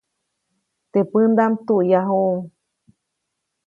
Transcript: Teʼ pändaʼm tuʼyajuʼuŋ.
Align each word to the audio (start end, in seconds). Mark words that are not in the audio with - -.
Teʼ 0.91 1.07
pändaʼm 1.11 1.53
tuʼyajuʼuŋ. 1.65 2.37